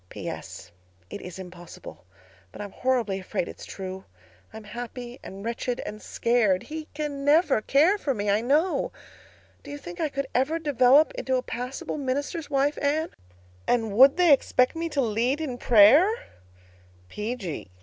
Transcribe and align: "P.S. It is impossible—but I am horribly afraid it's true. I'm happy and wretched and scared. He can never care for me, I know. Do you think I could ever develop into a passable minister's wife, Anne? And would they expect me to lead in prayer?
"P.S. 0.09 0.71
It 1.11 1.21
is 1.21 1.37
impossible—but 1.37 2.59
I 2.59 2.63
am 2.65 2.71
horribly 2.71 3.19
afraid 3.19 3.47
it's 3.47 3.65
true. 3.65 4.05
I'm 4.51 4.63
happy 4.63 5.19
and 5.21 5.45
wretched 5.45 5.79
and 5.85 6.01
scared. 6.01 6.63
He 6.63 6.87
can 6.95 7.23
never 7.23 7.61
care 7.61 7.99
for 7.99 8.15
me, 8.15 8.27
I 8.27 8.41
know. 8.41 8.91
Do 9.61 9.69
you 9.69 9.77
think 9.77 10.01
I 10.01 10.09
could 10.09 10.25
ever 10.33 10.57
develop 10.57 11.11
into 11.13 11.35
a 11.35 11.43
passable 11.43 11.99
minister's 11.99 12.49
wife, 12.49 12.79
Anne? 12.81 13.09
And 13.67 13.91
would 13.95 14.17
they 14.17 14.33
expect 14.33 14.75
me 14.75 14.89
to 14.89 15.01
lead 15.01 15.39
in 15.39 15.59
prayer? 15.59 16.09